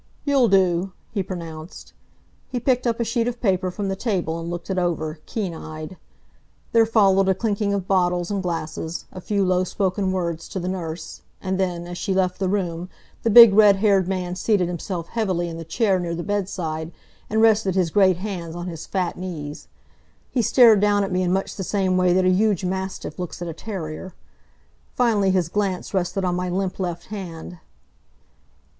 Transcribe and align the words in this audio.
"You'll 0.25 0.47
do," 0.47 0.93
he 1.11 1.21
pronounced. 1.21 1.93
He 2.49 2.59
picked 2.59 2.87
up 2.87 2.99
a 2.99 3.03
sheet 3.03 3.27
of 3.27 3.39
paper 3.39 3.69
from 3.69 3.87
the 3.87 3.95
table 3.95 4.39
and 4.39 4.49
looked 4.49 4.71
it 4.71 4.79
over, 4.79 5.19
keen 5.27 5.53
eyed. 5.53 5.95
There 6.71 6.87
followed 6.87 7.29
a 7.29 7.35
clinking 7.35 7.71
of 7.71 7.87
bottles 7.87 8.31
and 8.31 8.41
glasses, 8.41 9.05
a 9.11 9.21
few 9.21 9.45
low 9.45 9.63
spoken 9.63 10.11
words 10.11 10.49
to 10.49 10.59
the 10.59 10.67
nurse, 10.67 11.21
and 11.39 11.59
then, 11.59 11.85
as 11.85 11.99
she 11.99 12.15
left 12.15 12.39
the 12.39 12.49
room 12.49 12.89
the 13.21 13.29
big 13.29 13.53
red 13.53 13.75
haired 13.75 14.07
man 14.07 14.35
seated 14.35 14.67
himself 14.67 15.09
heavily 15.09 15.47
in 15.47 15.57
the 15.57 15.63
chair 15.63 15.99
near 15.99 16.15
the 16.15 16.23
bedside 16.23 16.91
and 17.29 17.39
rested 17.43 17.75
his 17.75 17.91
great 17.91 18.17
hands 18.17 18.55
on 18.55 18.65
his 18.65 18.87
fat 18.87 19.17
knees. 19.19 19.67
He 20.31 20.41
stared 20.41 20.79
down 20.79 21.03
at 21.03 21.11
me 21.11 21.21
in 21.21 21.31
much 21.31 21.55
the 21.57 21.63
same 21.63 21.95
way 21.95 22.11
that 22.11 22.25
a 22.25 22.29
huge 22.31 22.65
mastiff 22.65 23.19
looks 23.19 23.39
at 23.39 23.47
a 23.47 23.53
terrier. 23.53 24.15
Finally 24.95 25.29
his 25.29 25.47
glance 25.47 25.93
rested 25.93 26.25
on 26.25 26.33
my 26.33 26.49
limp 26.49 26.79
left 26.79 27.05
hand. 27.13 27.59